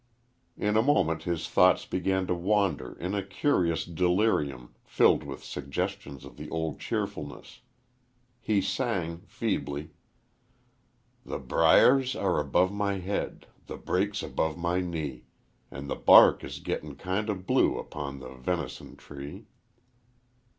[0.57, 6.25] In a moment his thoughts began to wander in a curious delirium filled with suggestions
[6.25, 7.61] of the old cheerfulness.
[8.39, 9.91] He sang, feebly:
[11.23, 15.25] "The briers are above my head, the brakes above my knee,
[15.69, 19.45] An' the bark is gettin' kind o' blue upon the ven'son tree."